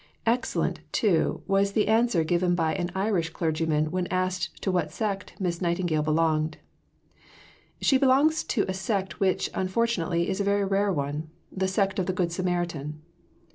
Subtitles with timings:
[0.25, 5.33] Excellent, too, was the answer given by an Irish clergyman when asked to what sect
[5.39, 6.57] Miss Nightingale belonged.
[7.81, 12.07] "She belongs to a sect which, unfortunately, is a very rare one the sect of
[12.07, 12.99] the Good Samaritan."